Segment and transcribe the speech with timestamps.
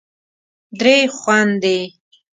[0.79, 1.77] درې خوندې